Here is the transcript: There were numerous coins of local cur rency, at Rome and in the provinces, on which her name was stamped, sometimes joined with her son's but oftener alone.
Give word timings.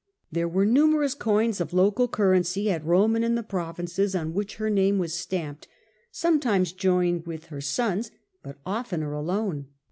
There 0.31 0.47
were 0.47 0.65
numerous 0.65 1.13
coins 1.13 1.61
of 1.61 1.73
local 1.73 2.07
cur 2.07 2.33
rency, 2.39 2.71
at 2.71 2.83
Rome 2.83 3.15
and 3.15 3.23
in 3.23 3.35
the 3.35 3.43
provinces, 3.43 4.15
on 4.15 4.33
which 4.33 4.55
her 4.55 4.67
name 4.71 4.97
was 4.97 5.13
stamped, 5.13 5.67
sometimes 6.11 6.71
joined 6.73 7.27
with 7.27 7.45
her 7.53 7.61
son's 7.61 8.09
but 8.41 8.57
oftener 8.65 9.13
alone. 9.13 9.67